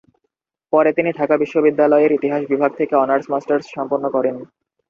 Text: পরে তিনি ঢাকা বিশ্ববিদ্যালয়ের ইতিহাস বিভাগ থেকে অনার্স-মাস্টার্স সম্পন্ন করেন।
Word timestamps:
পরে 0.73 0.89
তিনি 0.93 1.09
ঢাকা 1.19 1.35
বিশ্ববিদ্যালয়ের 1.37 2.15
ইতিহাস 2.17 2.41
বিভাগ 2.49 2.71
থেকে 2.75 2.93
অনার্স-মাস্টার্স 2.95 3.65
সম্পন্ন 3.75 4.05
করেন। 4.09 4.35